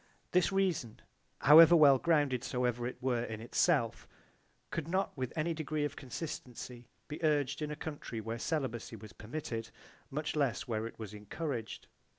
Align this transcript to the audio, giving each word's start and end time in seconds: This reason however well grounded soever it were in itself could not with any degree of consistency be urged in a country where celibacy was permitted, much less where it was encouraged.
This 0.31 0.51
reason 0.51 0.99
however 1.41 1.75
well 1.75 1.99
grounded 1.99 2.43
soever 2.43 2.87
it 2.87 2.97
were 3.01 3.23
in 3.23 3.39
itself 3.39 4.07
could 4.71 4.87
not 4.87 5.15
with 5.15 5.31
any 5.35 5.53
degree 5.53 5.85
of 5.85 5.95
consistency 5.95 6.87
be 7.07 7.23
urged 7.23 7.61
in 7.61 7.69
a 7.69 7.75
country 7.75 8.19
where 8.19 8.39
celibacy 8.39 8.95
was 8.95 9.13
permitted, 9.13 9.69
much 10.09 10.35
less 10.35 10.67
where 10.67 10.87
it 10.87 10.97
was 10.97 11.13
encouraged. 11.13 11.85